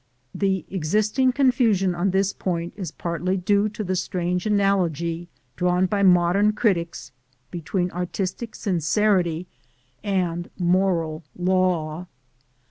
[0.33, 6.01] The existing confusion on this point is partly due to the strange analogy drawn by
[6.01, 7.11] modern critics
[7.51, 9.45] between artistic sincerity
[10.03, 12.07] and moral law.